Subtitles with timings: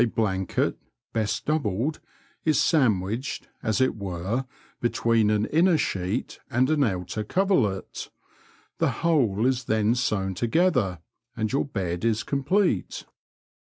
[0.01, 0.79] Ill blanket
[1.13, 1.99] (best doubled)
[2.43, 4.45] is sandwiched, as it were,
[4.79, 8.09] between an inner sheet and an outer corerlet;
[8.79, 11.01] the whole is then sewn together—
[11.37, 13.05] and your bed is complete.